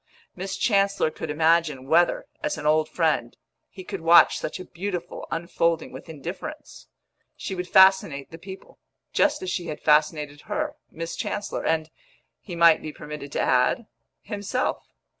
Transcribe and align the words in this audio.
Miss 0.35 0.57
Chancellor 0.57 1.11
could 1.11 1.29
imagine 1.29 1.85
whether, 1.85 2.25
as 2.41 2.57
an 2.57 2.65
old 2.65 2.89
friend, 2.89 3.37
he 3.69 3.83
could 3.83 4.01
watch 4.01 4.39
such 4.39 4.59
a 4.59 4.65
beautiful 4.65 5.27
unfolding 5.29 5.91
with 5.91 6.09
indifference. 6.09 6.87
She 7.35 7.53
would 7.53 7.67
fascinate 7.67 8.31
the 8.31 8.39
people, 8.39 8.79
just 9.13 9.43
as 9.43 9.51
she 9.51 9.67
had 9.67 9.79
fascinated 9.79 10.41
her 10.49 10.75
(Miss 10.89 11.15
Chancellor), 11.15 11.63
and, 11.63 11.91
he 12.39 12.55
might 12.55 12.81
be 12.81 12.91
permitted 12.91 13.31
to 13.33 13.41
add, 13.41 13.85
himself. 14.23 14.87